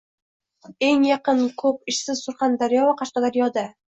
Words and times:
Eng 0.87 1.03
yaqin 1.07 1.43
kup 1.63 1.93
ishsiz 1.93 2.23
Surxondaryo 2.29 2.87
va 2.91 2.99
Qashqadarjoda 3.03 3.67